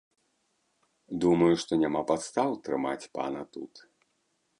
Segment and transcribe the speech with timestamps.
[1.25, 3.73] Думаю, што няма падстаў трымаць пана тут.